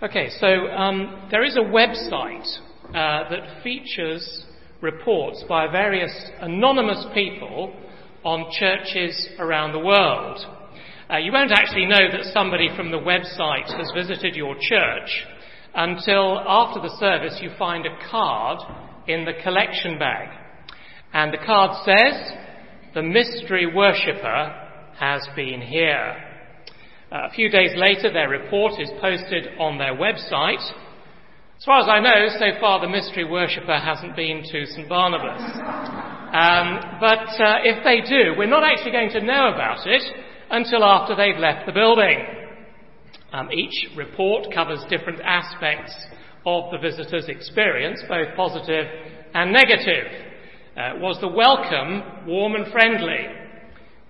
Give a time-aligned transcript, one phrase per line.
[0.00, 2.46] Okay, so um, there is a website
[2.90, 4.44] uh, that features
[4.80, 7.74] reports by various anonymous people
[8.22, 10.38] on churches around the world.
[11.10, 15.26] Uh, you won't actually know that somebody from the website has visited your church
[15.74, 18.60] until after the service you find a card
[19.08, 20.28] in the collection bag.
[21.12, 26.27] And the card says, The mystery worshipper has been here.
[27.10, 30.60] Uh, a few days later, their report is posted on their website.
[31.56, 34.86] As far as I know, so far the mystery worshipper hasn't been to St.
[34.86, 35.40] Barnabas.
[36.28, 40.02] Um, but uh, if they do, we're not actually going to know about it
[40.50, 42.26] until after they've left the building.
[43.32, 45.94] Um, each report covers different aspects
[46.44, 48.84] of the visitor's experience, both positive
[49.32, 50.04] and negative.
[50.76, 53.26] Uh, was the welcome warm and friendly?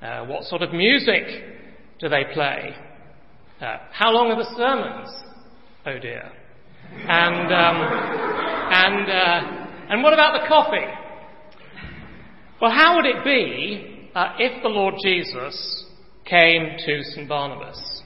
[0.03, 1.25] Uh, what sort of music
[2.01, 2.75] do they play?
[3.61, 5.11] Uh, how long are the sermons?
[5.85, 6.31] Oh dear.
[6.93, 7.77] And, um,
[8.71, 10.87] and, uh, and what about the coffee?
[12.61, 15.87] Well, how would it be uh, if the Lord Jesus
[16.25, 17.29] came to St.
[17.29, 18.03] Barnabas?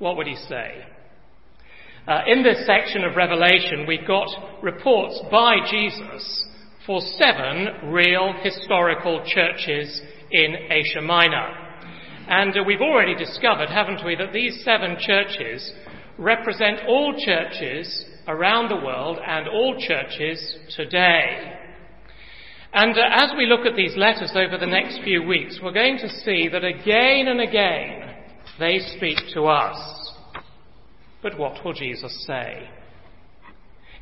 [0.00, 0.84] What would he say?
[2.08, 4.28] Uh, in this section of Revelation, we've got
[4.60, 6.48] reports by Jesus
[6.84, 10.00] for seven real historical churches
[10.32, 11.69] in Asia Minor.
[12.30, 15.72] And uh, we've already discovered, haven't we, that these seven churches
[16.16, 21.54] represent all churches around the world and all churches today.
[22.72, 25.98] And uh, as we look at these letters over the next few weeks, we're going
[25.98, 28.14] to see that again and again
[28.60, 30.12] they speak to us.
[31.24, 32.70] But what will Jesus say?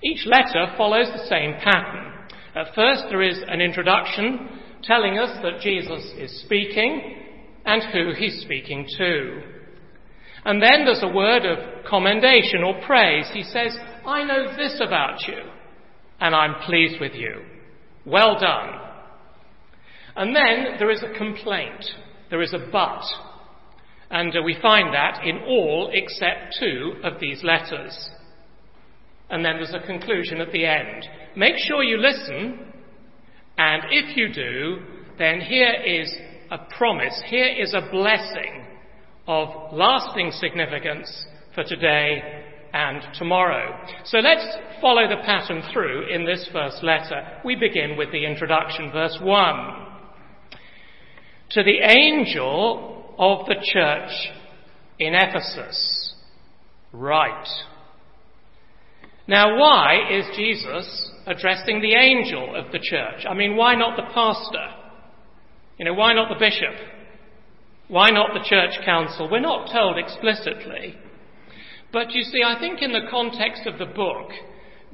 [0.05, 2.12] Each letter follows the same pattern.
[2.55, 4.51] At first, there is an introduction
[4.83, 7.18] telling us that Jesus is speaking
[7.69, 9.43] and who he's speaking to.
[10.47, 13.29] And then there's a word of commendation or praise.
[13.35, 15.39] He says, I know this about you,
[16.19, 17.43] and I'm pleased with you.
[18.07, 18.71] Well done.
[20.17, 21.84] And then there is a complaint.
[22.31, 23.05] There is a but.
[24.11, 28.09] And uh, we find that in all except two of these letters.
[29.28, 31.07] And then there's a conclusion at the end.
[31.37, 32.73] Make sure you listen,
[33.59, 34.78] and if you do,
[35.19, 36.11] then here is
[36.50, 38.64] a promise, here is a blessing
[39.26, 43.78] of lasting significance for today and tomorrow.
[44.04, 44.47] So let's
[44.81, 47.41] follow the pattern through in this first letter.
[47.44, 49.86] We begin with the introduction, verse 1.
[51.50, 54.10] To the angel of the church
[54.98, 56.15] in Ephesus,
[56.92, 57.48] write.
[59.26, 63.26] Now, why is Jesus addressing the angel of the church?
[63.28, 64.78] I mean, why not the pastor?
[65.78, 66.75] You know, why not the bishop?
[67.89, 69.28] Why not the church council?
[69.31, 70.97] We're not told explicitly.
[71.93, 74.31] But you see, I think in the context of the book,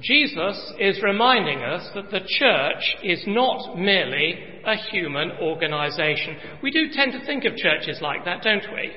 [0.00, 4.34] Jesus is reminding us that the church is not merely
[4.65, 6.37] a human organization.
[6.62, 8.93] We do tend to think of churches like that, don't we?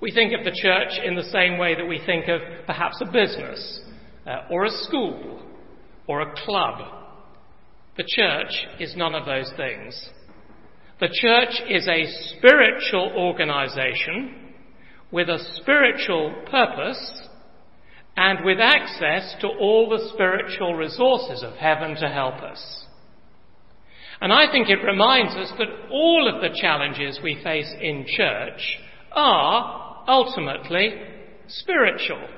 [0.00, 3.10] We think of the church in the same way that we think of perhaps a
[3.10, 3.80] business,
[4.26, 5.42] uh, or a school,
[6.06, 6.80] or a club.
[7.96, 10.08] The church is none of those things.
[11.00, 12.06] The church is a
[12.36, 14.52] spiritual organization
[15.10, 17.28] with a spiritual purpose
[18.16, 22.84] and with access to all the spiritual resources of heaven to help us.
[24.20, 28.78] And I think it reminds us that all of the challenges we face in church
[29.12, 30.94] are ultimately
[31.48, 32.28] spiritual.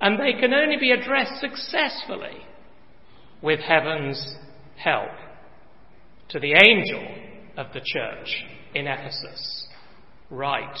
[0.00, 2.46] And they can only be addressed successfully
[3.42, 4.36] with heaven's
[4.76, 5.10] help.
[6.30, 7.27] To the angel
[7.58, 9.66] of the church in Ephesus.
[10.30, 10.78] Right.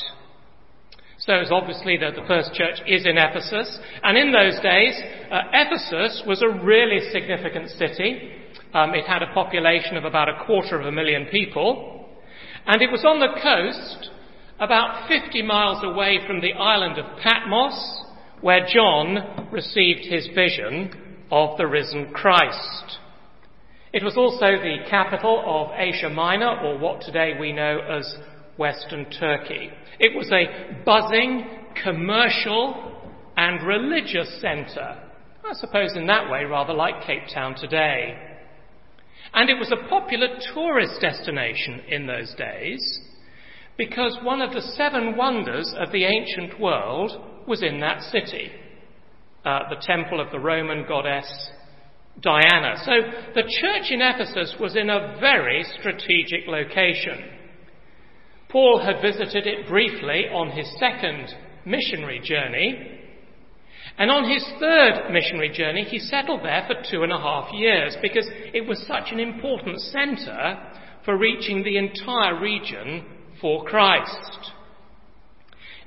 [1.18, 4.94] So it's obviously that the first church is in Ephesus, and in those days,
[5.30, 8.30] uh, Ephesus was a really significant city.
[8.72, 12.08] Um, it had a population of about a quarter of a million people,
[12.66, 14.10] and it was on the coast,
[14.60, 18.04] about 50 miles away from the island of Patmos,
[18.40, 22.98] where John received his vision of the risen Christ.
[23.92, 28.16] It was also the capital of Asia Minor, or what today we know as
[28.58, 29.70] Western Turkey.
[29.98, 31.46] It was a buzzing,
[31.82, 35.02] commercial, and religious centre.
[35.44, 38.18] I suppose in that way rather like Cape Town today.
[39.32, 43.00] And it was a popular tourist destination in those days
[43.78, 47.12] because one of the seven wonders of the ancient world
[47.46, 48.50] was in that city.
[49.44, 51.50] Uh, the temple of the Roman goddess
[52.20, 52.76] Diana.
[52.84, 52.92] So
[53.34, 57.24] the church in Ephesus was in a very strategic location.
[58.48, 61.28] Paul had visited it briefly on his second
[61.64, 62.98] missionary journey,
[63.98, 67.96] And on his third missionary journey, he settled there for two and a half years
[68.00, 70.58] because it was such an important centre
[71.04, 73.04] for reaching the entire region
[73.40, 74.52] for Christ.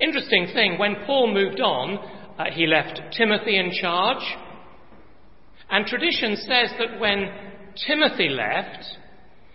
[0.00, 1.98] Interesting thing, when Paul moved on,
[2.38, 4.22] uh, he left Timothy in charge.
[5.72, 7.30] And tradition says that when
[7.86, 8.84] Timothy left,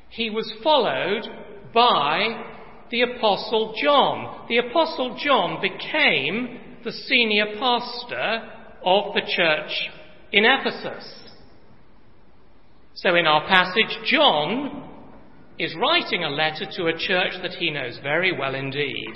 [0.10, 1.28] he was followed
[1.72, 2.44] by
[2.90, 4.48] the Apostle John.
[4.50, 8.50] The Apostle John became the senior pastor
[8.84, 9.90] of the church
[10.32, 11.08] in Ephesus.
[12.96, 14.90] So in our passage, John
[15.60, 19.14] is writing a letter to a church that he knows very well indeed.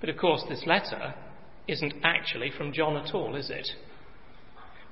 [0.00, 1.14] But of course, this letter
[1.66, 3.66] isn't actually from John at all, is it?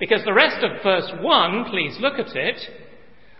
[0.03, 2.59] Because the rest of verse 1, please look at it,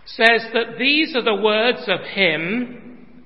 [0.05, 3.17] says that these are the words of him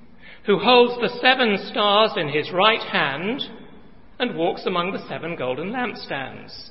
[0.44, 3.40] who holds the seven stars in his right hand
[4.18, 6.70] and walks among the seven golden lampstands.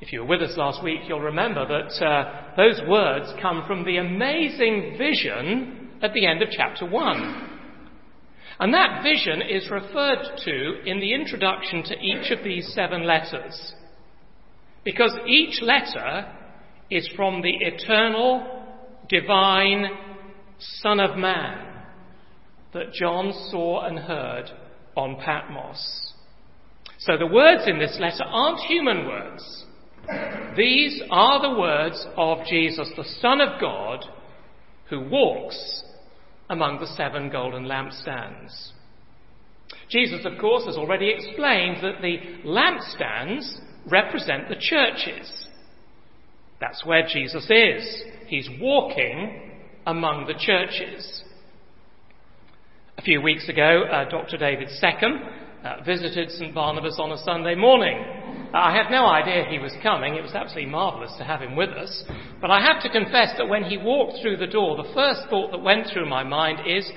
[0.00, 3.84] If you were with us last week, you'll remember that uh, those words come from
[3.84, 7.50] the amazing vision at the end of chapter 1.
[8.60, 13.74] And that vision is referred to in the introduction to each of these seven letters.
[14.86, 16.32] Because each letter
[16.92, 18.64] is from the eternal,
[19.08, 19.86] divine
[20.80, 21.58] Son of Man
[22.72, 24.44] that John saw and heard
[24.96, 26.12] on Patmos.
[27.00, 29.64] So the words in this letter aren't human words.
[30.56, 34.04] These are the words of Jesus, the Son of God,
[34.88, 35.82] who walks
[36.48, 38.70] among the seven golden lampstands.
[39.90, 45.46] Jesus, of course, has already explained that the lampstands represent the churches.
[46.60, 48.02] That's where Jesus is.
[48.26, 49.52] He's walking
[49.86, 51.22] among the churches.
[52.98, 54.36] A few weeks ago, uh, Dr.
[54.36, 55.20] David Seccombe
[55.64, 56.54] uh, visited St.
[56.54, 57.98] Barnabas on a Sunday morning.
[58.52, 60.14] Uh, I had no idea he was coming.
[60.14, 62.04] It was absolutely marvellous to have him with us.
[62.40, 65.50] But I have to confess that when he walked through the door, the first thought
[65.50, 66.90] that went through my mind is,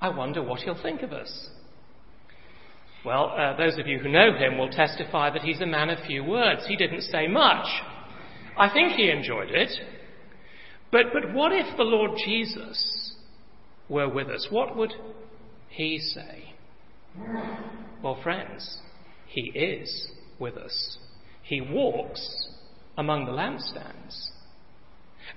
[0.00, 1.48] I wonder what he'll think of us.
[3.04, 5.98] Well, uh, those of you who know him will testify that he's a man of
[6.06, 6.62] few words.
[6.66, 7.66] He didn't say much.
[8.56, 9.70] I think he enjoyed it.
[10.90, 13.14] But, but what if the Lord Jesus
[13.88, 14.48] were with us?
[14.50, 14.92] What would
[15.68, 16.54] he say?
[18.02, 18.78] Well, friends,
[19.26, 20.08] he is
[20.38, 20.98] with us.
[21.42, 22.48] He walks
[22.96, 24.30] among the lampstands.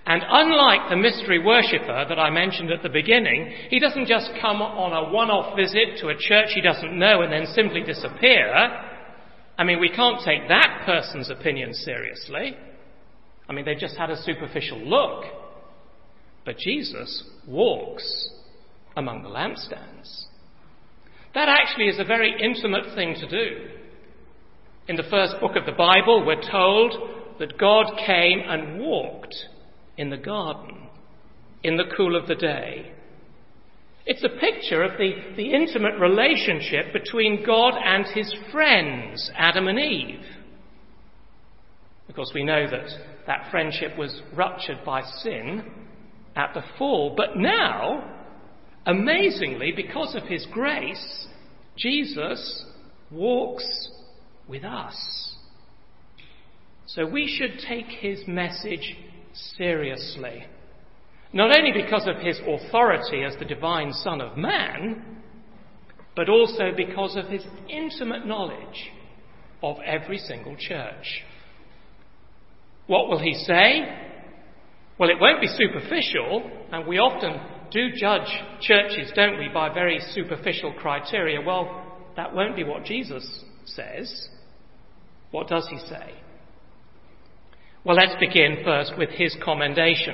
[0.09, 4.62] And unlike the mystery worshipper that I mentioned at the beginning, he doesn't just come
[4.62, 8.56] on a one off visit to a church he doesn't know and then simply disappear.
[9.57, 12.56] I mean, we can't take that person's opinion seriously.
[13.50, 15.25] I mean, they've just had a superficial look.
[16.45, 18.30] But Jesus walks
[18.95, 20.24] among the lampstands.
[21.33, 23.68] That actually is a very intimate thing to do.
[24.88, 26.94] In the first book of the Bible, we're told
[27.39, 29.36] that God came and walked
[29.97, 30.88] in the garden
[31.63, 32.91] in the cool of the day.
[34.05, 39.79] It's a picture of the, the intimate relationship between God and his friends, Adam and
[39.79, 40.23] Eve.
[42.07, 42.88] Of course, we know that
[43.25, 45.63] that friendship was ruptured by sin
[46.35, 48.17] at the fall, but now
[48.88, 51.27] Amazingly, because of his grace,
[51.75, 52.65] Jesus
[53.11, 53.65] walks
[54.47, 55.35] with us.
[56.85, 58.95] So we should take his message
[59.57, 60.45] seriously.
[61.33, 65.17] Not only because of his authority as the divine Son of Man,
[66.15, 68.91] but also because of his intimate knowledge
[69.61, 71.23] of every single church.
[72.87, 73.81] What will he say?
[74.97, 77.39] Well, it won't be superficial, and we often
[77.71, 78.29] do judge
[78.61, 81.41] churches, don't we, by very superficial criteria?
[81.41, 81.83] Well,
[82.15, 84.29] that won't be what Jesus says.
[85.31, 86.13] What does he say?
[87.87, 90.13] Well, let's begin first with his commendation.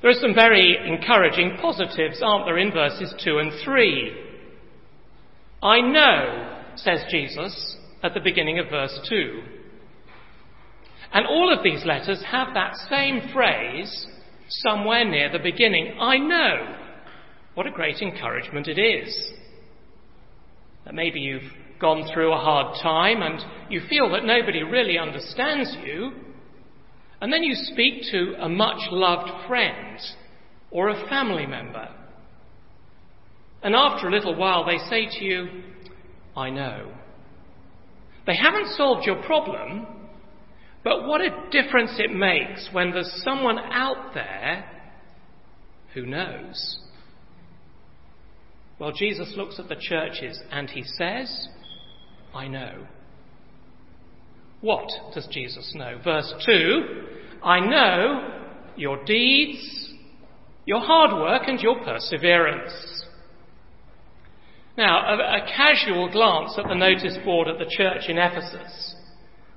[0.00, 4.12] There are some very encouraging positives, aren't there, in verses 2 and 3.
[5.64, 9.42] I know, says Jesus at the beginning of verse 2.
[11.12, 14.06] And all of these letters have that same phrase
[14.48, 15.96] somewhere near the beginning.
[15.98, 16.76] I know.
[17.54, 19.32] What a great encouragement it is.
[20.92, 23.40] Maybe you've gone through a hard time and
[23.70, 26.12] you feel that nobody really understands you,
[27.20, 29.98] and then you speak to a much loved friend
[30.70, 31.88] or a family member.
[33.62, 35.62] And after a little while, they say to you,
[36.36, 36.92] I know.
[38.26, 39.86] They haven't solved your problem,
[40.84, 44.70] but what a difference it makes when there's someone out there
[45.94, 46.78] who knows.
[48.78, 51.48] Well, Jesus looks at the churches and he says,
[52.36, 52.86] I know.
[54.60, 55.98] What does Jesus know?
[56.04, 56.82] Verse 2
[57.42, 58.42] I know
[58.76, 59.94] your deeds,
[60.66, 63.04] your hard work, and your perseverance.
[64.76, 68.94] Now, a, a, casual glance at the notice board at the church in Ephesus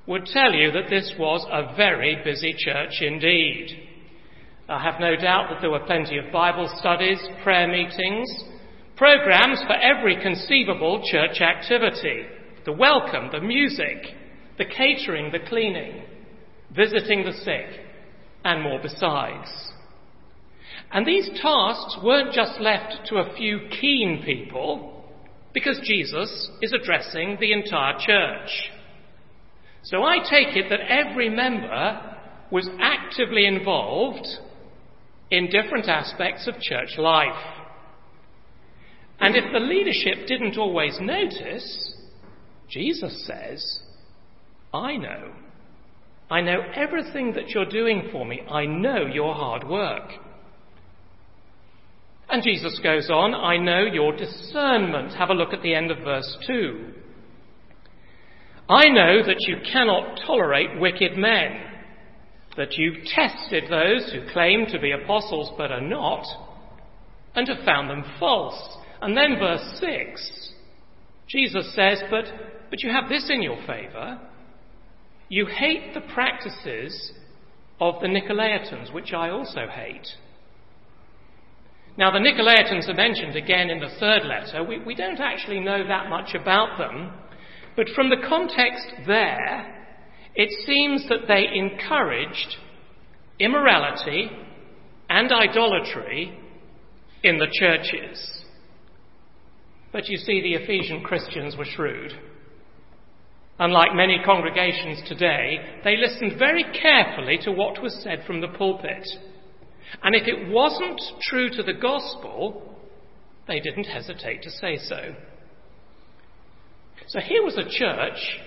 [0.08, 3.78] would tell you that this was a very busy church indeed.
[4.70, 8.30] I have no doubt that there were plenty of Bible studies, prayer meetings,
[8.96, 12.26] programs for every conceivable church activity
[12.66, 13.98] the welcome, the music,
[14.58, 16.04] the catering, the cleaning,
[16.76, 17.82] visiting the sick,
[18.44, 19.50] and more besides.
[20.92, 25.04] And these tasks weren't just left to a few keen people,
[25.54, 28.50] because Jesus is addressing the entire church.
[29.84, 32.18] So I take it that every member
[32.52, 34.28] was actively involved
[35.32, 37.56] in different aspects of church life.
[39.20, 41.96] And if the leadership didn't always notice,
[42.70, 43.80] Jesus says,
[44.74, 45.34] I know.
[46.30, 48.42] I know everything that you're doing for me.
[48.42, 50.12] I know your hard work.
[52.30, 55.16] And Jesus goes on, I know your discernment.
[55.16, 56.94] Have a look at the end of verse 2.
[58.70, 61.60] I know that you cannot tolerate wicked men,
[62.56, 66.24] that you've tested those who claim to be apostles but are not,
[67.34, 68.78] and have found them false.
[69.02, 70.52] And then verse 6,
[71.28, 72.26] Jesus says, But,
[72.70, 74.20] but you have this in your favour.
[75.30, 77.14] You hate the practices
[77.80, 80.08] of the Nicolaitans, which I also hate.
[81.98, 84.64] Now, the Nicolaitans are mentioned again in the third letter.
[84.64, 87.12] We, we don't actually know that much about them.
[87.76, 89.86] But from the context there,
[90.36, 92.56] it seems that they encouraged
[93.40, 94.30] immorality
[95.10, 96.38] and idolatry
[97.24, 98.44] in the churches.
[99.92, 102.14] But you see, the Ephesian Christians were shrewd.
[103.60, 109.06] Unlike many congregations today, they listened very carefully to what was said from the pulpit.
[110.02, 112.78] And if it wasn't true to the gospel,
[113.48, 115.14] they didn't hesitate to say so.
[117.08, 118.40] So here was a church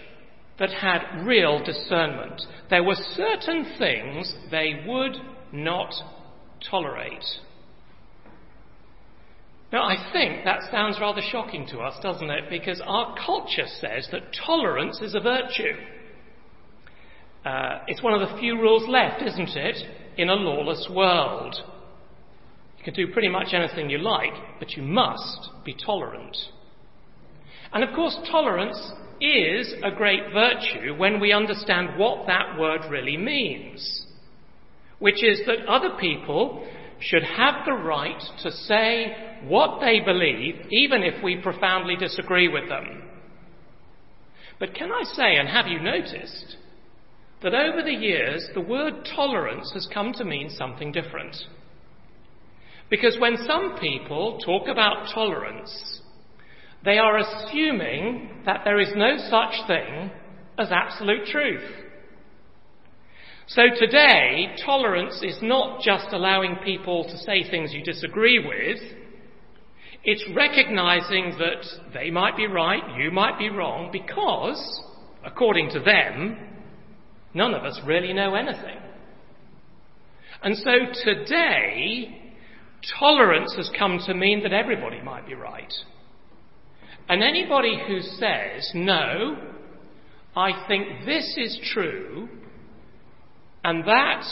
[0.58, 2.40] that had real discernment.
[2.70, 5.16] There were certain things they would
[5.52, 5.92] not
[6.70, 7.24] tolerate.
[9.72, 12.50] Now, I think that sounds rather shocking to us, doesn't it?
[12.50, 15.72] Because our culture says that tolerance is a virtue.
[17.44, 19.76] Uh, it's one of the few rules left, isn't it,
[20.18, 21.56] in a lawless world.
[22.78, 26.36] You can do pretty much anything you like, but you must be tolerant.
[27.72, 33.16] And of course, tolerance is a great virtue when we understand what that word really
[33.16, 34.06] means,
[34.98, 36.66] which is that other people
[37.02, 42.68] should have the right to say what they believe, even if we profoundly disagree with
[42.68, 43.02] them.
[44.58, 46.56] But can I say, and have you noticed,
[47.42, 51.36] that over the years the word tolerance has come to mean something different?
[52.88, 56.00] Because when some people talk about tolerance,
[56.84, 60.10] they are assuming that there is no such thing
[60.58, 61.62] as absolute truth.
[63.54, 68.80] So today, tolerance is not just allowing people to say things you disagree with,
[70.04, 74.80] it's recognizing that they might be right, you might be wrong, because,
[75.22, 76.38] according to them,
[77.34, 78.78] none of us really know anything.
[80.42, 82.32] And so today,
[82.98, 85.72] tolerance has come to mean that everybody might be right.
[87.06, 89.36] And anybody who says, no,
[90.34, 92.30] I think this is true,
[93.64, 94.24] and that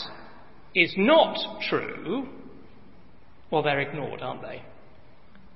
[0.74, 1.36] is not
[1.68, 2.28] true,
[3.50, 4.62] well, they're ignored, aren't they?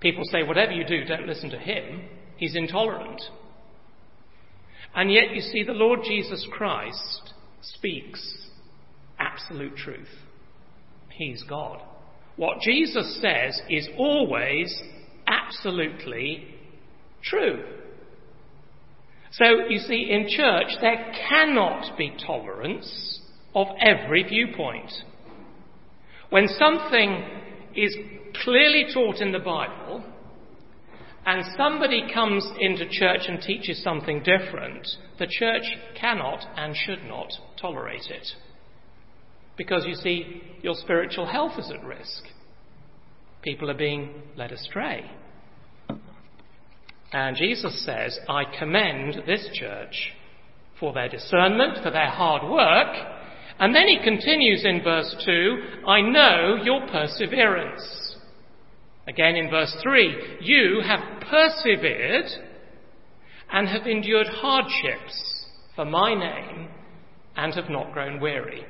[0.00, 2.02] People say, whatever you do, don't listen to him.
[2.36, 3.20] He's intolerant.
[4.94, 8.48] And yet, you see, the Lord Jesus Christ speaks
[9.18, 10.08] absolute truth.
[11.10, 11.80] He's God.
[12.36, 14.82] What Jesus says is always
[15.26, 16.46] absolutely
[17.22, 17.64] true.
[19.32, 23.20] So, you see, in church, there cannot be tolerance
[23.54, 24.90] of every viewpoint.
[26.30, 27.24] When something
[27.76, 27.96] is
[28.42, 30.04] clearly taught in the Bible,
[31.26, 34.86] and somebody comes into church and teaches something different,
[35.18, 35.64] the church
[35.98, 38.26] cannot and should not tolerate it.
[39.56, 42.24] Because you see, your spiritual health is at risk.
[43.42, 45.10] People are being led astray.
[47.12, 50.12] And Jesus says, I commend this church
[50.80, 53.23] for their discernment, for their hard work.
[53.58, 58.16] And then he continues in verse 2 I know your perseverance.
[59.06, 62.26] Again in verse 3 You have persevered
[63.52, 65.46] and have endured hardships
[65.76, 66.68] for my name
[67.36, 68.64] and have not grown weary.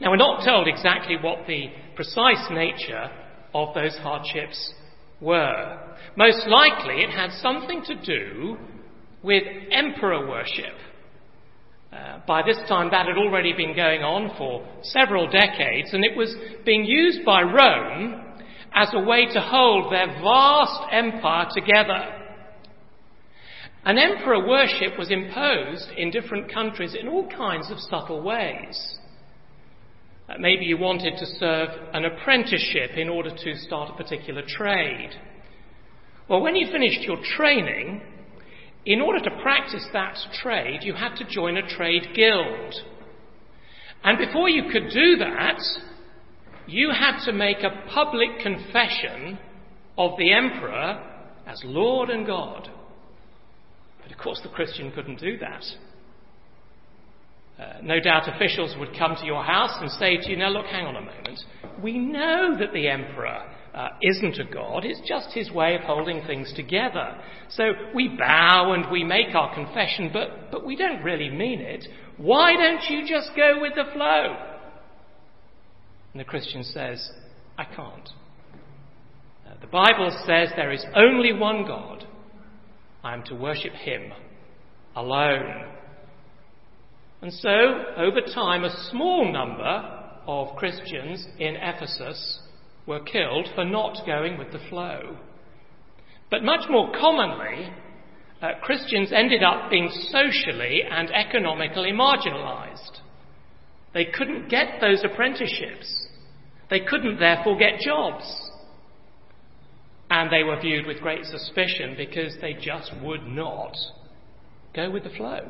[0.00, 3.10] Now, we're not told exactly what the precise nature
[3.54, 4.74] of those hardships
[5.20, 5.96] were.
[6.16, 8.56] Most likely, it had something to do
[9.22, 10.74] with emperor worship.
[11.94, 16.16] Uh, by this time, that had already been going on for several decades, and it
[16.16, 16.34] was
[16.64, 18.20] being used by Rome
[18.74, 22.24] as a way to hold their vast empire together.
[23.84, 28.98] And emperor worship was imposed in different countries in all kinds of subtle ways.
[30.28, 35.10] Uh, maybe you wanted to serve an apprenticeship in order to start a particular trade.
[36.28, 38.00] Well, when you finished your training,
[38.86, 42.74] in order to practice that trade, you had to join a trade guild.
[44.02, 45.58] And before you could do that,
[46.66, 49.38] you had to make a public confession
[49.96, 51.02] of the emperor
[51.46, 52.68] as Lord and God.
[54.02, 55.64] But of course, the Christian couldn't do that.
[57.58, 60.66] Uh, no doubt officials would come to your house and say to you, now look,
[60.66, 61.40] hang on a moment.
[61.82, 66.24] We know that the emperor uh, isn't a god, it's just his way of holding
[66.26, 67.18] things together.
[67.50, 67.64] So
[67.94, 71.84] we bow and we make our confession, but, but we don't really mean it.
[72.16, 74.36] Why don't you just go with the flow?
[76.12, 77.10] And the Christian says,
[77.58, 78.08] I can't.
[79.44, 82.06] Uh, the Bible says there is only one God.
[83.02, 84.12] I am to worship Him
[84.94, 85.66] alone.
[87.20, 87.48] And so,
[87.96, 92.40] over time, a small number of Christians in Ephesus
[92.86, 95.16] were killed for not going with the flow.
[96.30, 97.72] But much more commonly,
[98.42, 103.00] uh, Christians ended up being socially and economically marginalized.
[103.94, 106.08] They couldn't get those apprenticeships.
[106.68, 108.24] They couldn't therefore get jobs.
[110.10, 113.76] And they were viewed with great suspicion because they just would not
[114.74, 115.48] go with the flow.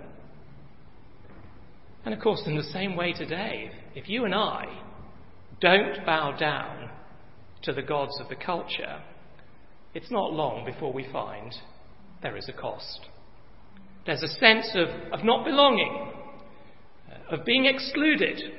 [2.05, 4.67] And of course, in the same way today, if you and I
[5.61, 6.91] don't bow down
[7.65, 9.03] to the gods of the culture,
[9.95, 11.55] it's not long before we find
[12.23, 13.01] there is a cost.
[14.07, 16.13] There's a sense of, of not belonging,
[17.11, 18.51] uh, of being excluded, In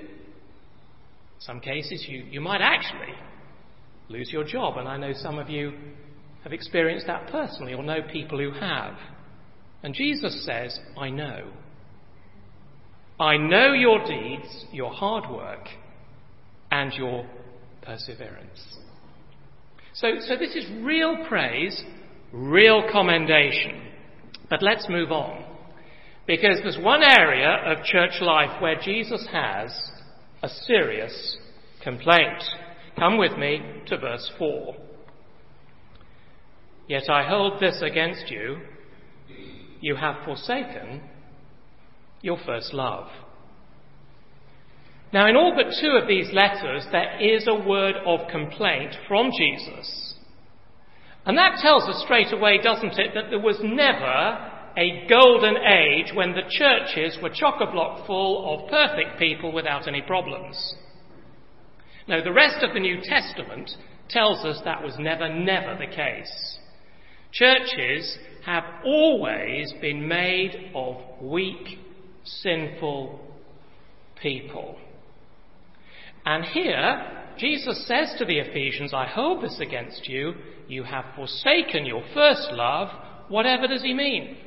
[1.39, 3.13] some cases, you, you might actually
[4.09, 5.73] lose your job, and I know some of you
[6.43, 8.95] have experienced that personally or know people who have.
[9.83, 11.51] And Jesus says, I know.
[13.19, 15.67] I know your deeds, your hard work,
[16.71, 17.25] and your
[17.81, 18.77] perseverance.
[19.95, 21.83] So, so this is real praise,
[22.31, 23.81] real commendation.
[24.49, 25.45] But let's move on.
[26.27, 29.71] Because there's one area of church life where Jesus has
[30.43, 31.37] a serious
[31.83, 32.43] complaint.
[32.97, 34.75] Come with me to verse 4.
[36.87, 38.57] Yet I hold this against you
[39.81, 41.01] you have forsaken
[42.21, 43.07] your first love.
[45.15, 49.31] Now, in all but two of these letters, there is a word of complaint from
[49.31, 50.13] Jesus.
[51.25, 56.11] And that tells us straight away, doesn't it, that there was never a golden age
[56.13, 60.75] when the churches were chock a block full of perfect people without any problems.
[62.09, 63.71] No, the rest of the New Testament
[64.09, 66.59] tells us that was never, never the case.
[67.31, 71.79] Churches have always been made of weak,
[72.25, 73.21] sinful
[74.21, 74.77] people.
[76.25, 80.33] And here, Jesus says to the Ephesians, I hold this against you.
[80.67, 82.89] You have forsaken your first love.
[83.29, 84.37] Whatever does he mean?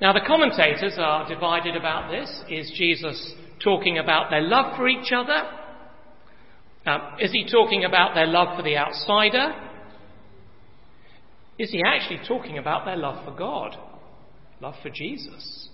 [0.00, 2.42] Now, the commentators are divided about this.
[2.48, 5.42] Is Jesus talking about their love for each other?
[6.86, 9.52] Um, is he talking about their love for the outsider?
[11.58, 13.76] Is he actually talking about their love for God?
[14.62, 15.68] Love for Jesus?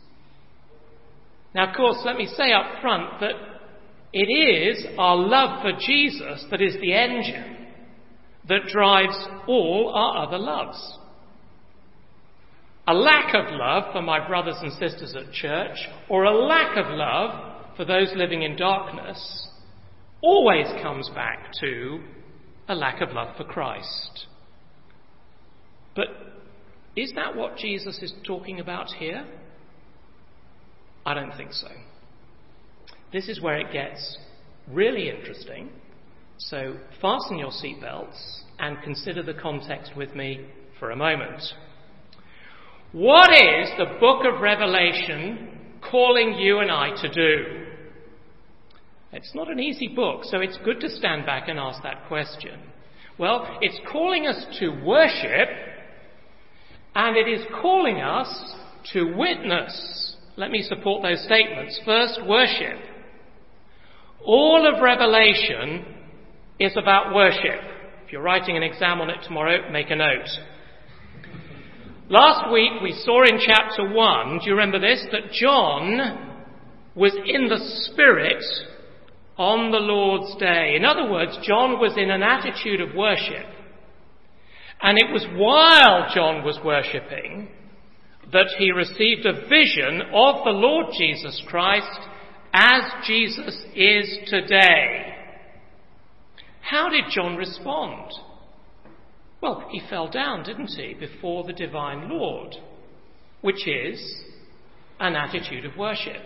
[1.54, 3.34] Now, of course, let me say up front that
[4.18, 7.66] it is our love for Jesus that is the engine
[8.48, 9.14] that drives
[9.46, 10.98] all our other loves.
[12.88, 15.76] A lack of love for my brothers and sisters at church,
[16.08, 19.48] or a lack of love for those living in darkness,
[20.22, 22.00] always comes back to
[22.68, 24.28] a lack of love for Christ.
[25.94, 26.06] But
[26.96, 29.26] is that what Jesus is talking about here?
[31.04, 31.68] I don't think so.
[33.12, 34.18] This is where it gets
[34.68, 35.70] really interesting.
[36.38, 40.46] So fasten your seatbelts and consider the context with me
[40.78, 41.42] for a moment.
[42.92, 45.58] What is the book of Revelation
[45.90, 47.66] calling you and I to do?
[49.12, 52.60] It's not an easy book, so it's good to stand back and ask that question.
[53.18, 55.48] Well, it's calling us to worship
[56.94, 58.54] And it is calling us
[58.94, 60.16] to witness.
[60.36, 61.78] Let me support those statements.
[61.84, 62.78] First, worship.
[64.26, 65.84] All of Revelation
[66.58, 67.60] is about worship.
[68.04, 70.26] If you're writing an exam on it tomorrow, make a note.
[72.08, 75.06] Last week we saw in chapter 1, do you remember this?
[75.12, 76.34] That John
[76.96, 78.42] was in the Spirit
[79.38, 80.74] on the Lord's day.
[80.74, 83.46] In other words, John was in an attitude of worship.
[84.82, 87.48] And it was while John was worshipping
[88.32, 92.00] that he received a vision of the Lord Jesus Christ
[92.56, 95.14] as Jesus is today.
[96.62, 98.10] How did John respond?
[99.42, 102.56] Well, he fell down, didn't he, before the divine Lord,
[103.42, 104.22] which is
[104.98, 106.22] an attitude of worship.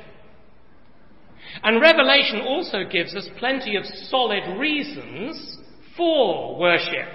[1.64, 5.58] And Revelation also gives us plenty of solid reasons
[5.96, 7.08] for worship.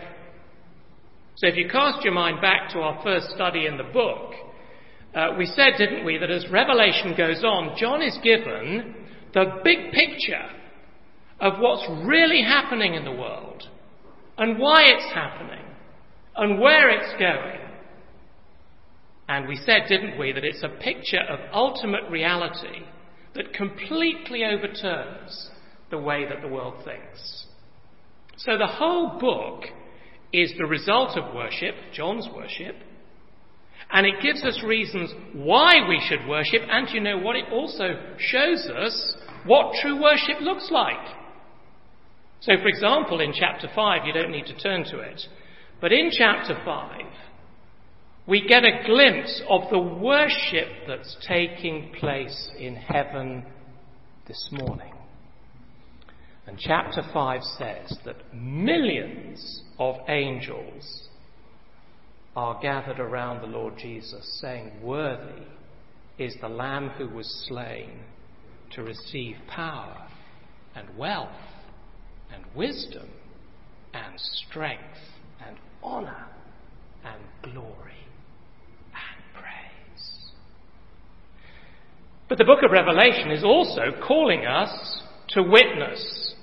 [1.37, 4.33] So if you cast your mind back to our first study in the book,
[5.15, 9.04] uh, we said, didn't we, that as Revelation goes on, John is given
[9.35, 10.49] the big picture
[11.39, 13.63] of what's really happening in the world
[14.37, 15.65] and why it's happening
[16.37, 17.59] and where it's going.
[19.27, 22.85] And we said, didn't we, that it's a picture of ultimate reality
[23.35, 25.49] that completely overturns
[25.91, 27.45] the way that the world thinks.
[28.37, 29.65] So the whole book
[30.31, 32.75] is the result of worship, John's worship,
[33.91, 37.35] and it gives us reasons why we should worship, and you know what?
[37.35, 41.15] It also shows us what true worship looks like.
[42.41, 45.21] So, for example, in chapter 5, you don't need to turn to it,
[45.81, 47.01] but in chapter 5,
[48.27, 53.45] we get a glimpse of the worship that's taking place in heaven
[54.27, 54.93] this morning.
[56.47, 61.09] And chapter 5 says that millions of angels
[62.35, 65.43] are gathered around the Lord Jesus, saying, Worthy
[66.17, 67.99] is the Lamb who was slain
[68.71, 70.07] to receive power
[70.75, 71.29] and wealth
[72.33, 73.07] and wisdom
[73.93, 74.83] and strength
[75.45, 76.27] and honour
[77.03, 77.93] and glory.
[78.93, 80.31] And praise.
[82.27, 86.33] But the book of Revelation is also calling us to witness.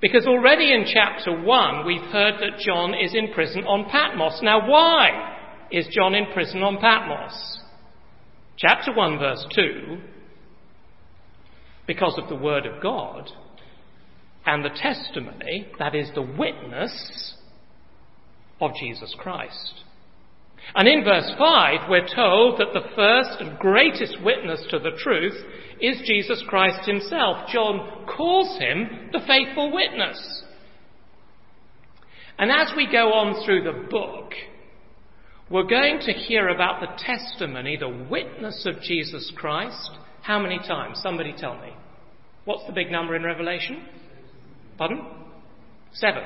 [0.00, 4.40] Because already in chapter 1, we've heard that John is in prison on Patmos.
[4.42, 5.36] Now, why
[5.70, 7.60] is John in prison on Patmos?
[8.58, 9.98] Chapter 1, verse 2
[11.86, 13.30] because of the Word of God
[14.44, 17.34] and the testimony, that is, the witness
[18.60, 19.82] of Jesus Christ.
[20.74, 25.36] And in verse 5, we're told that the first and greatest witness to the truth
[25.80, 27.48] is Jesus Christ himself.
[27.52, 30.42] John calls him the faithful witness.
[32.38, 34.32] And as we go on through the book,
[35.48, 39.90] we're going to hear about the testimony, the witness of Jesus Christ.
[40.26, 40.98] How many times?
[41.04, 41.72] Somebody tell me.
[42.46, 43.86] What's the big number in Revelation?
[44.76, 45.06] Pardon?
[45.92, 46.24] Seven.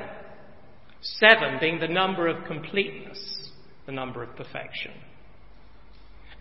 [1.03, 3.51] Seven being the number of completeness
[3.85, 4.93] the number of perfection.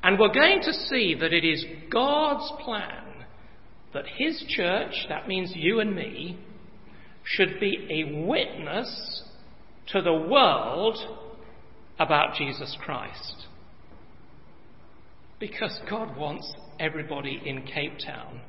[0.04, 3.26] And we're going to see that it is God's plan
[3.93, 6.39] that His church, that means you and me,
[7.26, 9.24] should be a witness
[9.88, 10.98] to the world
[11.98, 13.48] about Jesus Christ.
[15.39, 18.41] Because God wants everybody in Cape Town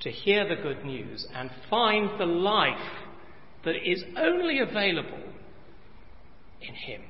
[0.00, 2.78] to hear the good news and find the life
[3.64, 5.22] that is only available
[6.60, 7.02] in Him.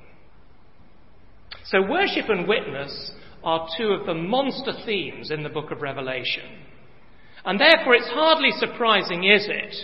[1.65, 3.11] So, worship and witness
[3.43, 6.45] are two of the monster themes in the book of Revelation.
[7.45, 9.75] And therefore, it's hardly surprising, is it,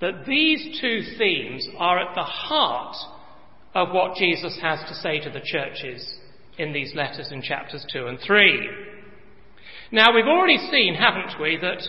[0.00, 2.96] that these two themes are at the heart
[3.74, 6.18] of what Jesus has to say to the churches
[6.56, 8.87] in these letters in chapters 2 and 3.
[9.90, 11.82] Now, we've already seen, haven't we, that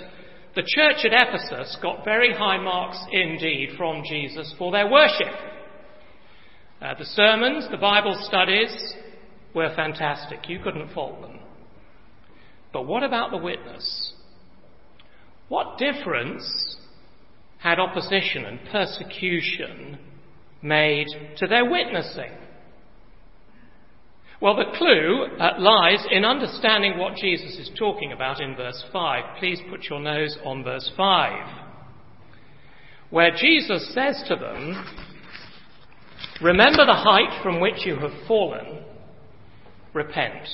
[0.56, 5.34] the church at Ephesus got very high marks indeed from Jesus for their worship.
[6.82, 8.94] Uh, the sermons, the Bible studies,
[9.54, 10.48] were fantastic.
[10.48, 11.40] You couldn't fault them.
[12.72, 14.14] But what about the witness?
[15.50, 16.78] What difference
[17.58, 19.98] had opposition and persecution
[20.62, 21.08] made
[21.38, 22.32] to their witnessing?
[24.41, 29.38] Well, the clue uh, lies in understanding what Jesus is talking about in verse 5.
[29.38, 31.65] Please put your nose on verse 5,
[33.10, 34.86] where Jesus says to them,
[36.41, 38.86] Remember the height from which you have fallen
[39.93, 40.47] repent,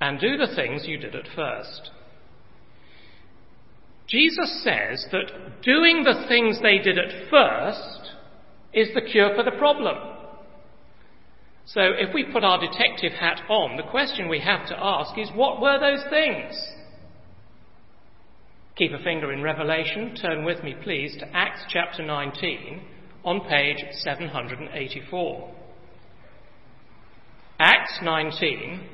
[0.00, 1.90] and do the things you did at first.
[4.08, 8.12] Jesus says that doing the things they did at first
[8.72, 10.17] is the cure for the problem.
[11.74, 15.28] So if we put our detective hat on, the question we have to ask is
[15.34, 16.58] what were those things?
[18.76, 20.14] Keep a finger in Revelation.
[20.14, 22.80] Turn with me, please, to Acts chapter 19
[23.22, 25.54] on page 784.
[27.58, 28.88] Acts 19,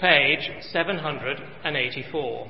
[0.00, 2.48] page 784.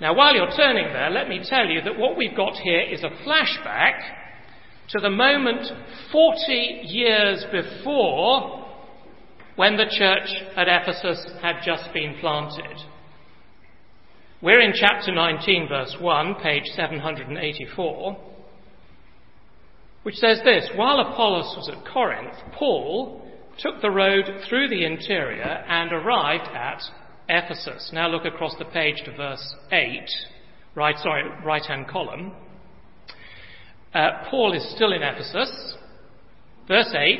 [0.00, 3.02] Now, while you're turning there, let me tell you that what we've got here is
[3.02, 4.19] a flashback
[4.90, 5.66] to the moment
[6.10, 8.66] 40 years before
[9.54, 12.76] when the church at Ephesus had just been planted.
[14.42, 18.18] We're in chapter 19, verse 1, page 784,
[20.02, 25.64] which says this While Apollos was at Corinth, Paul took the road through the interior
[25.68, 26.80] and arrived at
[27.28, 27.90] Ephesus.
[27.92, 30.00] Now look across the page to verse 8,
[30.74, 32.32] right, sorry, right hand column.
[33.94, 35.74] Uh, Paul is still in Ephesus.
[36.68, 37.18] Verse 8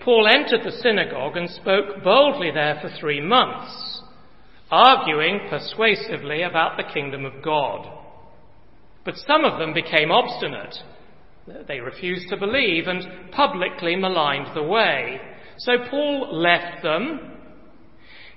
[0.00, 4.02] Paul entered the synagogue and spoke boldly there for three months,
[4.70, 7.86] arguing persuasively about the kingdom of God.
[9.04, 10.76] But some of them became obstinate.
[11.66, 15.20] They refused to believe and publicly maligned the way.
[15.58, 17.32] So Paul left them.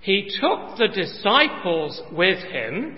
[0.02, 2.98] He took the disciples with him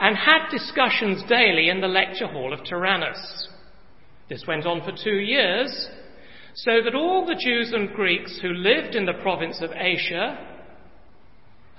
[0.00, 3.48] and had discussions daily in the lecture hall of Tyrannus.
[4.28, 5.88] This went on for two years,
[6.54, 10.38] so that all the Jews and Greeks who lived in the province of Asia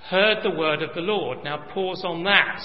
[0.08, 1.44] heard the word of the Lord.
[1.44, 2.60] Now pause on that.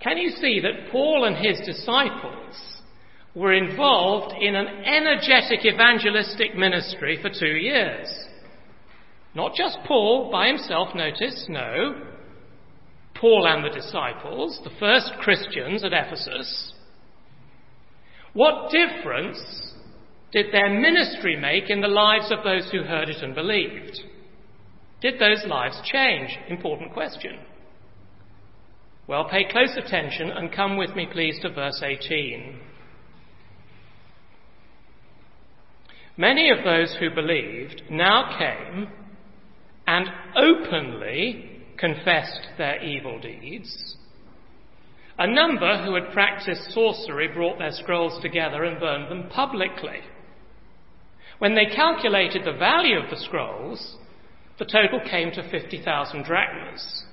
[0.00, 2.82] Can you see that Paul and his disciples
[3.34, 8.08] were involved in an energetic evangelistic ministry for two years?
[9.34, 12.09] Not just Paul by himself, notice, no.
[13.20, 16.72] Paul and the disciples, the first Christians at Ephesus,
[18.32, 19.74] what difference
[20.32, 24.00] did their ministry make in the lives of those who heard it and believed?
[25.02, 26.30] Did those lives change?
[26.48, 27.38] Important question.
[29.06, 32.60] Well, pay close attention and come with me, please, to verse 18.
[36.16, 38.88] Many of those who believed now came
[39.86, 41.49] and openly
[41.80, 43.96] confessed their evil deeds.
[45.18, 50.00] A number who had practiced sorcery brought their scrolls together and burned them publicly.
[51.38, 53.96] When they calculated the value of the scrolls,
[54.58, 57.04] the total came to 50,000 drachmas.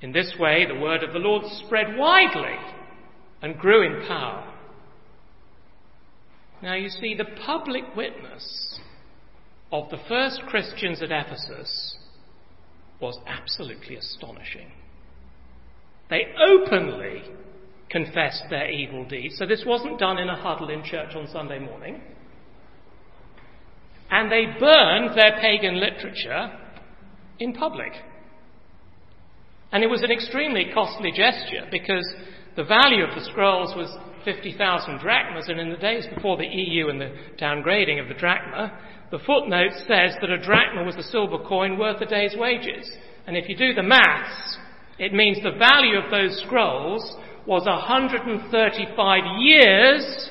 [0.00, 2.56] In this way, the word of the Lord spread widely
[3.42, 4.50] and grew in power.
[6.62, 8.78] Now, you see, the public witness
[9.70, 11.96] of the first Christians at Ephesus
[13.04, 14.66] was absolutely astonishing.
[16.08, 17.22] They openly
[17.90, 19.36] confessed their evil deeds.
[19.38, 22.00] So this wasn't done in a huddle in church on Sunday morning.
[24.10, 26.58] And they burned their pagan literature
[27.38, 27.92] in public.
[29.70, 32.10] And it was an extremely costly gesture because
[32.56, 36.88] the value of the scrolls was 50,000 drachmas, and in the days before the EU
[36.88, 38.78] and the downgrading of the drachma,
[39.10, 42.90] the footnote says that a drachma was a silver coin worth a day's wages.
[43.26, 44.58] And if you do the maths,
[44.98, 50.30] it means the value of those scrolls was 135 years'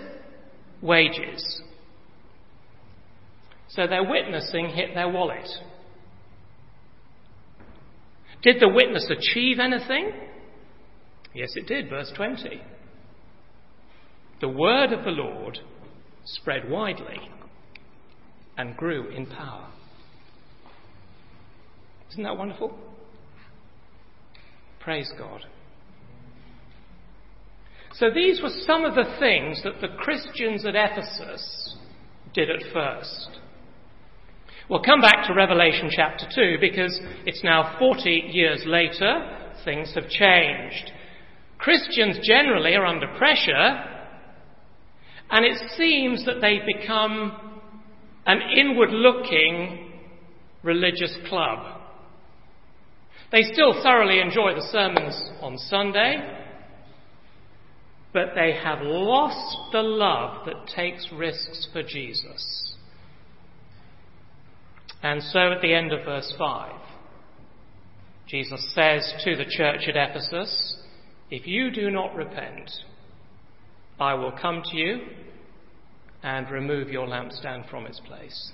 [0.82, 1.62] wages.
[3.69, 5.47] So their witnessing hit their wallet.
[8.43, 10.12] Did the witness achieve anything?
[11.34, 12.62] Yes, it did, verse 20.
[14.43, 15.60] The word of the Lord
[16.25, 17.17] spread widely
[18.58, 19.69] and grew in power.
[22.12, 22.77] Isn't that wonderful?
[24.82, 25.45] Praise God.
[27.93, 31.77] So these were some of the things that the Christians at Ephesus
[32.34, 33.39] did at first.
[34.69, 40.10] We'll come back to Revelation chapter 2 because it's now 40 years later, things have
[40.10, 40.91] changed.
[41.60, 43.92] Christians generally are under pressure,
[45.29, 47.36] and it seems that they've become
[48.25, 49.91] an inward looking
[50.63, 51.81] religious club.
[53.31, 56.17] They still thoroughly enjoy the sermons on Sunday,
[58.13, 62.75] but they have lost the love that takes risks for Jesus.
[65.01, 66.71] And so at the end of verse 5,
[68.27, 70.77] Jesus says to the church at Ephesus,
[71.29, 72.71] If you do not repent,
[73.99, 75.01] I will come to you
[76.23, 78.51] and remove your lampstand from its place.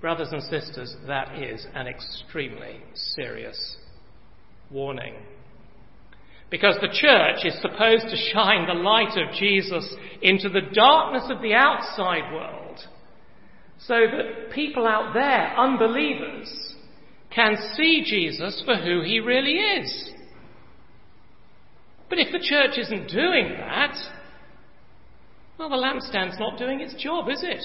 [0.00, 2.80] Brothers and sisters, that is an extremely
[3.14, 3.76] serious
[4.70, 5.14] warning.
[6.50, 11.40] Because the church is supposed to shine the light of Jesus into the darkness of
[11.40, 12.78] the outside world
[13.78, 16.76] so that people out there, unbelievers,
[17.34, 20.11] can see Jesus for who he really is.
[22.12, 23.96] But if the church isn't doing that,
[25.58, 27.64] well, the lampstand's not doing its job, is it?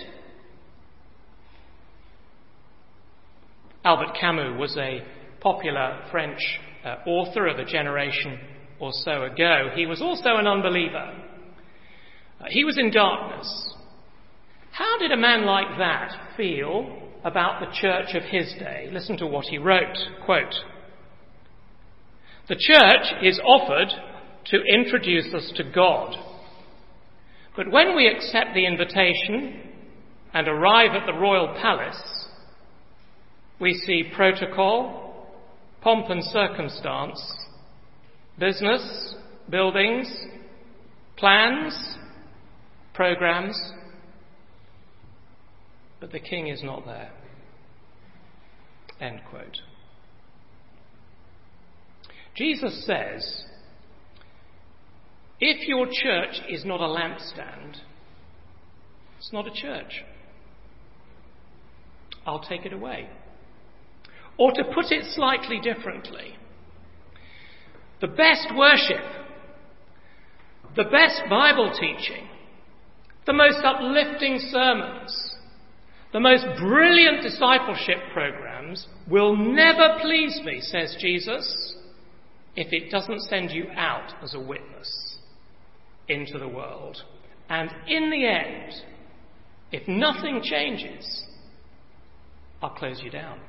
[3.83, 5.03] Albert Camus was a
[5.41, 6.39] popular French
[6.85, 8.39] uh, author of a generation
[8.79, 9.71] or so ago.
[9.75, 11.13] He was also an unbeliever.
[12.39, 13.73] Uh, he was in darkness.
[14.71, 18.87] How did a man like that feel about the church of his day?
[18.93, 19.97] Listen to what he wrote.
[20.23, 20.55] Quote,
[22.47, 23.89] the church is offered
[24.51, 26.15] to introduce us to God.
[27.55, 29.61] But when we accept the invitation
[30.33, 32.27] and arrive at the royal palace,
[33.59, 35.27] we see protocol,
[35.81, 37.19] pomp and circumstance,
[38.37, 39.15] business,
[39.49, 40.07] buildings,
[41.17, 41.97] plans,
[42.93, 43.59] programs,
[45.99, 47.11] but the king is not there.
[48.99, 49.57] End quote.
[52.35, 53.43] Jesus says,
[55.39, 57.77] if your church is not a lampstand,
[59.17, 60.03] it's not a church.
[62.25, 63.09] I'll take it away.
[64.37, 66.35] Or to put it slightly differently,
[68.01, 69.03] the best worship,
[70.75, 72.27] the best Bible teaching,
[73.25, 75.35] the most uplifting sermons,
[76.13, 81.75] the most brilliant discipleship programs will never please me, says Jesus,
[82.55, 85.06] if it doesn't send you out as a witness
[86.07, 86.97] into the world.
[87.49, 88.73] And in the end,
[89.71, 91.23] if nothing changes,
[92.61, 93.39] I'll close you down.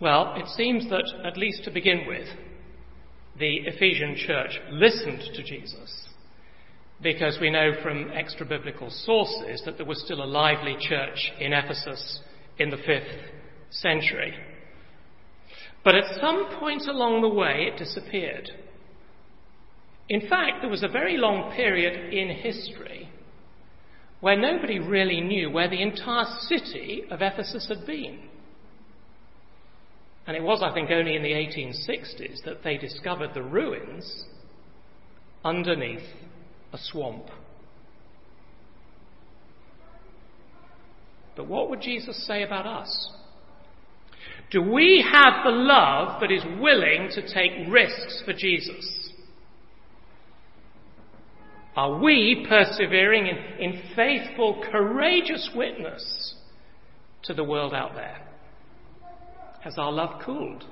[0.00, 2.26] Well, it seems that, at least to begin with,
[3.38, 6.08] the Ephesian church listened to Jesus
[7.00, 11.52] because we know from extra biblical sources that there was still a lively church in
[11.52, 12.20] Ephesus
[12.58, 13.18] in the 5th
[13.70, 14.34] century.
[15.84, 18.50] But at some point along the way, it disappeared.
[20.08, 23.08] In fact, there was a very long period in history
[24.20, 28.20] where nobody really knew where the entire city of Ephesus had been.
[30.26, 34.24] And it was, I think, only in the 1860s that they discovered the ruins
[35.44, 36.06] underneath
[36.72, 37.24] a swamp.
[41.34, 43.10] But what would Jesus say about us?
[44.52, 49.10] Do we have the love that is willing to take risks for Jesus?
[51.74, 56.34] Are we persevering in, in faithful, courageous witness
[57.22, 58.18] to the world out there?
[59.62, 60.64] Has our love cooled?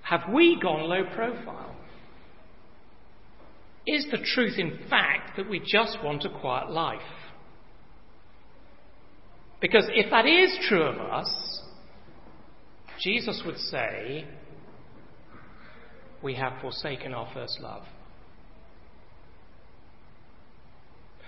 [0.00, 1.76] Have we gone low profile?
[3.86, 7.00] Is the truth, in fact, that we just want a quiet life?
[9.60, 11.61] Because if that is true of us,
[13.02, 14.26] Jesus would say,
[16.22, 17.82] we have forsaken our first love.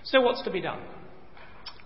[0.03, 0.79] So, what's to be done?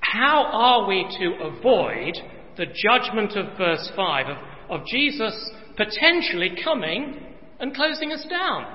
[0.01, 2.15] How are we to avoid
[2.57, 8.65] the judgment of verse 5 of, of Jesus potentially coming and closing us down.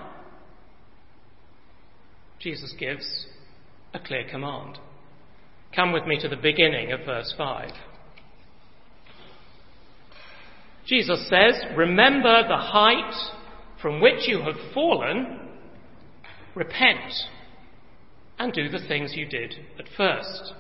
[2.41, 3.27] Jesus gives
[3.93, 4.79] a clear command.
[5.77, 7.71] Come with me to the beginning of verse 5.
[10.87, 13.15] Jesus says, Remember the height
[13.81, 15.41] from which you have fallen,
[16.55, 17.13] repent,
[18.39, 20.55] and do the things you did at first.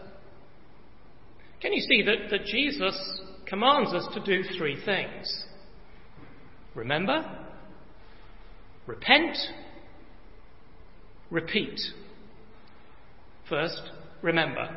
[1.60, 5.44] Can you see that, that Jesus commands us to do three things?
[6.74, 7.24] Remember,
[8.86, 9.36] repent,
[11.30, 11.80] repeat.
[13.48, 13.90] First,
[14.22, 14.76] remember.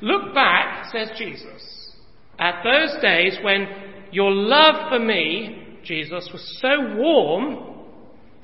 [0.00, 1.94] Look back, says Jesus,
[2.38, 3.66] at those days when
[4.12, 7.76] your love for me, Jesus, was so warm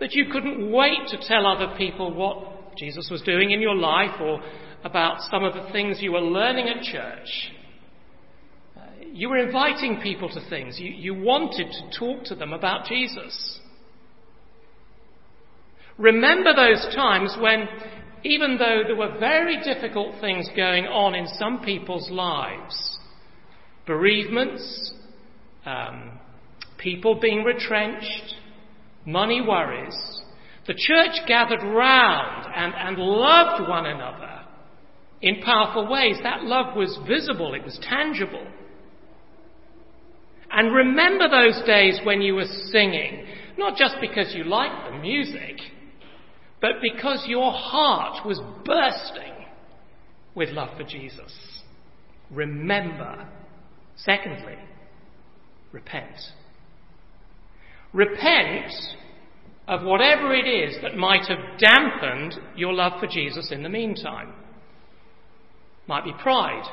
[0.01, 4.21] that you couldn't wait to tell other people what Jesus was doing in your life
[4.21, 4.41] or
[4.83, 7.53] about some of the things you were learning at church.
[9.13, 10.79] You were inviting people to things.
[10.79, 13.61] You, you wanted to talk to them about Jesus.
[15.97, 17.69] Remember those times when,
[18.25, 22.99] even though there were very difficult things going on in some people's lives,
[23.87, 24.93] bereavements,
[25.67, 26.19] um,
[26.79, 28.35] people being retrenched,
[29.07, 30.23] money worries,
[30.67, 34.41] the church gathered round and, and loved one another
[35.21, 36.19] in powerful ways.
[36.23, 38.47] That love was visible, it was tangible.
[40.51, 43.27] And remember those days when you were singing,
[43.59, 45.59] not just because you liked the music,
[46.61, 49.33] but because your heart was bursting
[50.35, 51.33] with love for Jesus.
[52.31, 53.29] Remember.
[53.97, 54.57] Secondly,
[55.75, 56.17] repent.
[57.93, 58.73] Repent
[59.67, 64.33] of whatever it is that might have dampened your love for Jesus in the meantime.
[65.87, 66.65] Might be pride.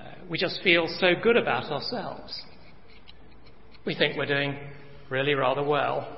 [0.00, 2.42] Uh, we just feel so good about ourselves.
[3.86, 4.56] We think we're doing
[5.08, 6.16] really rather well.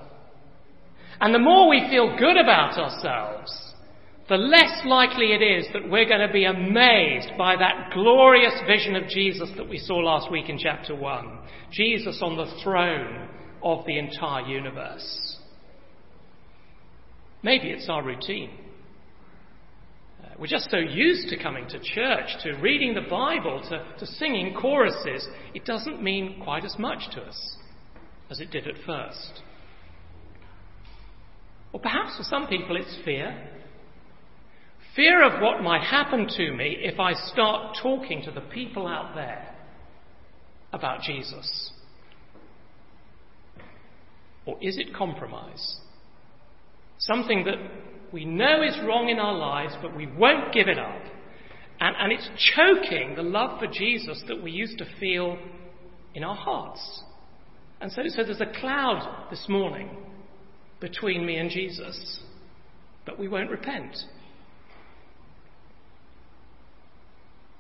[1.20, 3.67] And the more we feel good about ourselves,
[4.28, 8.94] the less likely it is that we're going to be amazed by that glorious vision
[8.94, 11.38] of Jesus that we saw last week in chapter 1.
[11.72, 13.28] Jesus on the throne
[13.62, 15.38] of the entire universe.
[17.42, 18.50] Maybe it's our routine.
[20.22, 24.06] Uh, we're just so used to coming to church, to reading the Bible, to, to
[24.06, 25.26] singing choruses.
[25.54, 27.56] It doesn't mean quite as much to us
[28.30, 29.42] as it did at first.
[31.72, 33.54] Or perhaps for some people it's fear.
[34.98, 39.14] Fear of what might happen to me if I start talking to the people out
[39.14, 39.54] there
[40.72, 41.70] about Jesus.
[44.44, 45.76] Or is it compromise?
[46.98, 47.58] Something that
[48.12, 51.00] we know is wrong in our lives, but we won't give it up.
[51.78, 55.38] And, and it's choking the love for Jesus that we used to feel
[56.12, 57.04] in our hearts.
[57.80, 59.90] And so, so there's a cloud this morning
[60.80, 62.18] between me and Jesus,
[63.06, 63.96] but we won't repent.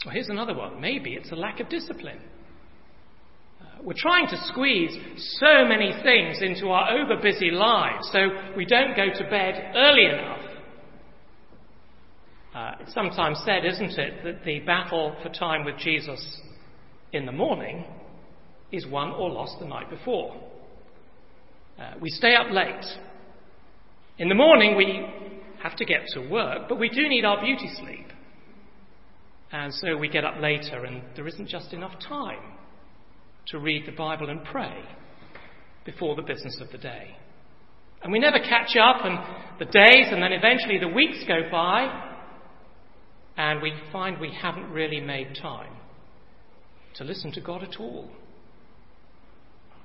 [0.04, 0.80] Well, here's another one.
[0.80, 2.20] Maybe it's a lack of discipline.
[3.60, 4.96] Uh, we're trying to squeeze
[5.40, 10.38] so many things into our overbusy lives so we don't go to bed early enough.
[12.54, 16.40] Uh, it's sometimes said, isn't it, that the battle for time with Jesus
[17.12, 17.84] in the morning
[18.70, 20.34] is won or lost the night before.
[21.78, 22.84] Uh, we stay up late.
[24.18, 25.06] In the morning, we
[25.62, 28.06] have to get to work, but we do need our beauty sleep.
[29.50, 32.40] And so we get up later, and there isn't just enough time
[33.46, 34.82] to read the Bible and pray
[35.86, 37.16] before the business of the day.
[38.02, 39.18] And we never catch up, and
[39.58, 42.06] the days and then eventually the weeks go by,
[43.36, 45.74] and we find we haven't really made time
[46.96, 48.10] to listen to God at all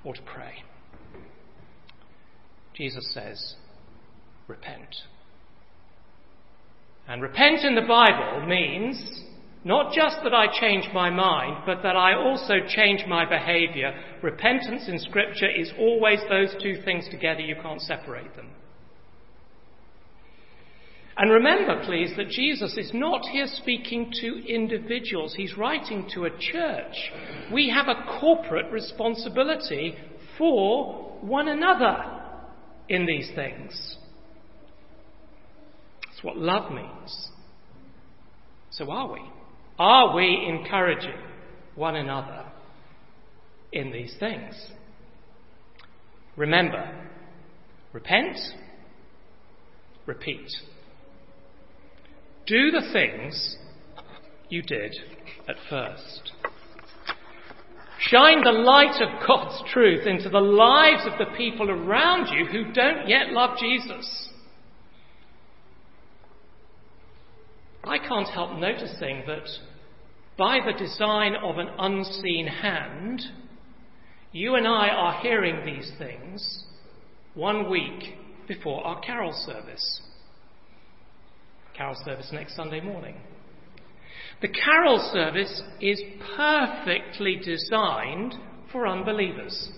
[0.03, 0.55] or to pray.
[2.75, 3.55] Jesus says,
[4.47, 4.95] repent.
[7.07, 9.23] And repent in the Bible means
[9.65, 13.93] not just that I change my mind, but that I also change my behavior.
[14.21, 18.49] Repentance in Scripture is always those two things together, you can't separate them.
[21.15, 25.35] And remember, please, that Jesus is not here speaking to individuals.
[25.37, 27.11] He's writing to a church.
[27.53, 29.95] We have a corporate responsibility
[30.37, 31.97] for one another
[32.89, 33.97] in these things.
[36.07, 37.29] That's what love means.
[38.71, 39.21] So are we?
[39.79, 41.17] Are we encouraging
[41.75, 42.45] one another
[43.71, 44.53] in these things?
[46.35, 47.09] Remember,
[47.91, 48.37] repent,
[50.05, 50.51] repeat.
[52.45, 53.57] Do the things
[54.49, 54.95] you did
[55.47, 56.31] at first.
[57.99, 62.71] Shine the light of God's truth into the lives of the people around you who
[62.73, 64.29] don't yet love Jesus.
[67.83, 69.47] I can't help noticing that
[70.37, 73.21] by the design of an unseen hand,
[74.31, 76.63] you and I are hearing these things
[77.33, 78.15] one week
[78.47, 80.01] before our carol service.
[81.75, 83.15] Carol service next Sunday morning.
[84.41, 86.01] The carol service is
[86.35, 88.35] perfectly designed
[88.71, 89.71] for unbelievers.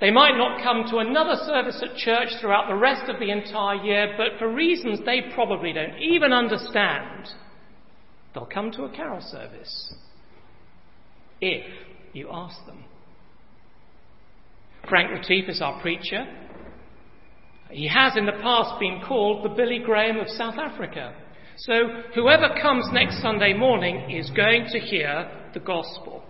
[0.00, 3.84] They might not come to another service at church throughout the rest of the entire
[3.84, 7.28] year, but for reasons they probably don't even understand,
[8.32, 9.94] they'll come to a carol service
[11.40, 11.64] if
[12.12, 12.84] you ask them.
[14.88, 16.24] Frank Retief is our preacher.
[17.70, 21.14] He has in the past been called the Billy Graham of South Africa.
[21.58, 21.72] So
[22.14, 26.24] whoever comes next Sunday morning is going to hear the gospel.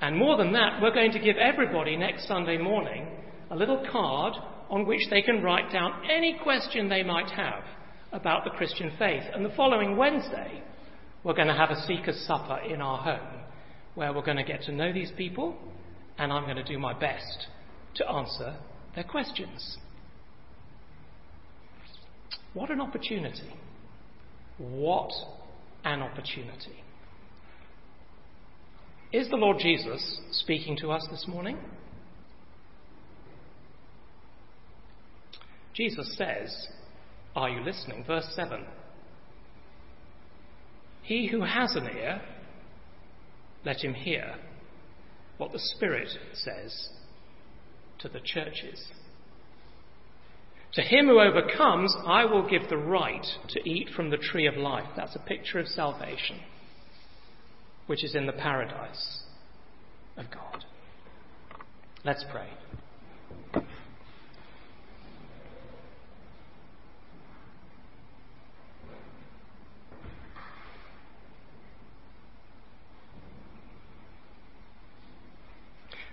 [0.00, 3.08] And more than that, we're going to give everybody next Sunday morning
[3.50, 4.34] a little card
[4.70, 7.64] on which they can write down any question they might have
[8.12, 9.24] about the Christian faith.
[9.34, 10.62] And the following Wednesday,
[11.24, 13.40] we're going to have a seeker's supper in our home
[13.94, 15.56] where we're going to get to know these people
[16.18, 17.46] and I'm going to do my best
[17.96, 18.56] to answer
[18.94, 19.78] their questions.
[22.54, 23.54] What an opportunity!
[24.58, 25.12] What
[25.84, 26.82] an opportunity!
[29.12, 31.56] Is the Lord Jesus speaking to us this morning?
[35.72, 36.68] Jesus says,
[37.34, 38.04] Are you listening?
[38.06, 38.66] Verse 7.
[41.02, 42.20] He who has an ear,
[43.64, 44.34] let him hear
[45.38, 46.90] what the Spirit says
[48.00, 48.88] to the churches.
[50.74, 54.56] To him who overcomes, I will give the right to eat from the tree of
[54.56, 54.88] life.
[54.96, 56.40] That's a picture of salvation,
[57.88, 59.22] which is in the paradise
[60.16, 60.64] of God.
[62.04, 62.48] Let's pray.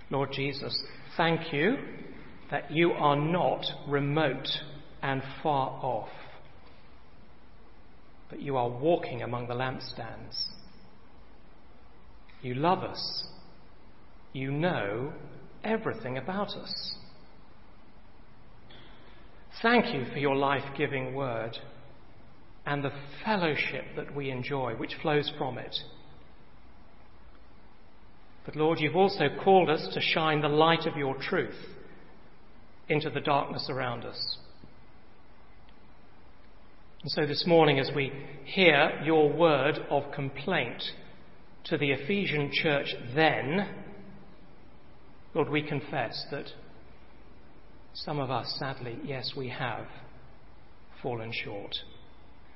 [0.08, 0.82] Lord Jesus,
[1.16, 1.76] thank you
[2.50, 4.48] that you are not remote
[5.02, 6.08] and far off,
[8.30, 10.55] but you are walking among the lampstands.
[12.42, 13.24] You love us.
[14.32, 15.12] You know
[15.64, 16.94] everything about us.
[19.62, 21.56] Thank you for your life giving word
[22.66, 22.92] and the
[23.24, 25.74] fellowship that we enjoy, which flows from it.
[28.44, 31.56] But Lord, you've also called us to shine the light of your truth
[32.88, 34.38] into the darkness around us.
[37.02, 38.12] And so this morning, as we
[38.44, 40.82] hear your word of complaint
[41.66, 43.68] to the Ephesian church then,
[45.34, 46.46] Lord, we confess that
[47.92, 49.86] some of us, sadly, yes, we have
[51.02, 51.74] fallen short.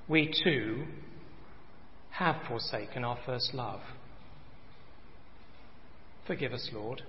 [0.08, 0.84] We too
[2.10, 3.80] have forsaken our first love.
[6.26, 7.02] Forgive us, Lord.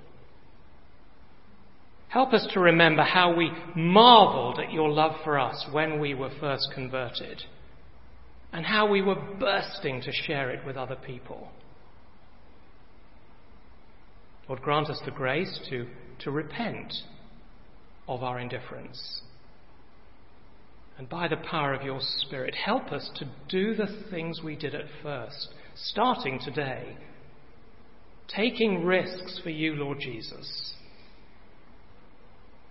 [2.09, 6.31] Help us to remember how we marveled at your love for us when we were
[6.39, 7.41] first converted
[8.51, 11.47] and how we were bursting to share it with other people.
[14.51, 15.87] Lord, grant us the grace to,
[16.19, 16.93] to repent
[18.05, 19.21] of our indifference.
[20.97, 24.75] And by the power of your Spirit, help us to do the things we did
[24.75, 26.97] at first, starting today,
[28.27, 30.73] taking risks for you, Lord Jesus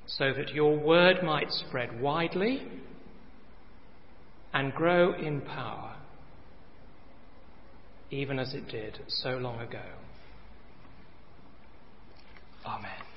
[0.06, 2.66] so that your word might spread widely
[4.52, 5.96] and grow in power,
[8.10, 9.99] even as it did so long ago.
[12.64, 13.09] Amen.